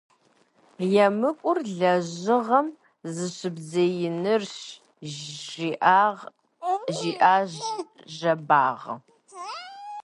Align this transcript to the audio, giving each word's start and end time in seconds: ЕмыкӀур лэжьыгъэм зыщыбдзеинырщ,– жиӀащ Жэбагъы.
ЕмыкӀур 1.05 1.57
лэжьыгъэм 1.77 2.67
зыщыбдзеинырщ,– 3.13 4.53
жиӀащ 5.13 7.53
Жэбагъы. 8.15 8.95